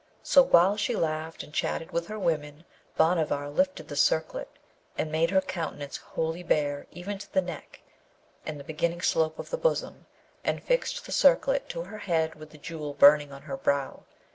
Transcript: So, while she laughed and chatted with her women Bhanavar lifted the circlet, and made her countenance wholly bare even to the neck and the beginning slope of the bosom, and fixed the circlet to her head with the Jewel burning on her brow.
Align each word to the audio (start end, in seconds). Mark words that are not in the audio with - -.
So, 0.23 0.41
while 0.41 0.77
she 0.77 0.95
laughed 0.95 1.43
and 1.43 1.53
chatted 1.53 1.91
with 1.91 2.07
her 2.07 2.17
women 2.17 2.65
Bhanavar 2.97 3.51
lifted 3.51 3.87
the 3.87 3.95
circlet, 3.95 4.47
and 4.97 5.11
made 5.11 5.29
her 5.29 5.41
countenance 5.41 5.97
wholly 5.97 6.41
bare 6.41 6.87
even 6.91 7.19
to 7.19 7.31
the 7.31 7.39
neck 7.39 7.81
and 8.43 8.59
the 8.59 8.63
beginning 8.63 9.01
slope 9.01 9.37
of 9.37 9.51
the 9.51 9.59
bosom, 9.59 10.07
and 10.43 10.63
fixed 10.63 11.05
the 11.05 11.11
circlet 11.11 11.69
to 11.69 11.83
her 11.83 11.99
head 11.99 12.33
with 12.33 12.49
the 12.49 12.57
Jewel 12.57 12.95
burning 12.95 13.31
on 13.31 13.43
her 13.43 13.57
brow. 13.57 14.01